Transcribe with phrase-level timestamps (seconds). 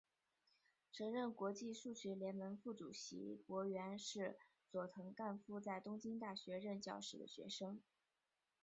[0.91, 4.35] 曾任国际数学联盟副主席柏原是
[4.71, 7.79] 佐藤干夫在东京大学任教时的学生。